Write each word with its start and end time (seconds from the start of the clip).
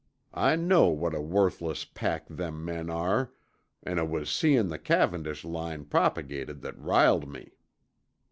I 0.33 0.55
know 0.55 0.87
what 0.87 1.13
a 1.13 1.21
worthless 1.21 1.85
pack 1.85 2.25
them 2.25 2.65
men 2.65 2.89
are, 2.89 3.33
an' 3.83 3.99
it 3.99 4.09
was 4.09 4.31
seein' 4.31 4.69
the 4.69 4.79
Cavendish 4.79 5.45
line 5.45 5.85
propagated 5.85 6.63
that 6.63 6.75
riled 6.79 7.29
me." 7.29 7.51